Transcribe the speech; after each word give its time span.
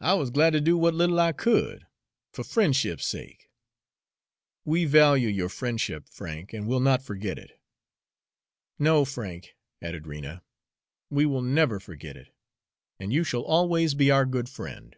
I 0.00 0.14
wuz 0.14 0.30
glad 0.32 0.52
ter 0.54 0.58
do 0.58 0.72
w'at 0.72 0.94
little 0.96 1.20
I 1.20 1.30
could, 1.30 1.86
fer 2.32 2.42
frien'ship's 2.42 3.06
sake." 3.06 3.52
"We 4.64 4.84
value 4.84 5.28
your 5.28 5.48
friendship, 5.48 6.08
Frank, 6.08 6.52
and 6.52 6.66
we'll 6.66 6.80
not 6.80 7.04
forget 7.04 7.38
it." 7.38 7.52
"No, 8.80 9.04
Frank," 9.04 9.54
added 9.80 10.08
Rena, 10.08 10.42
"we 11.08 11.24
will 11.24 11.40
never 11.42 11.78
forget 11.78 12.16
it, 12.16 12.34
and 12.98 13.12
you 13.12 13.22
shall 13.22 13.44
always 13.44 13.94
be 13.94 14.10
our 14.10 14.26
good 14.26 14.48
friend." 14.48 14.96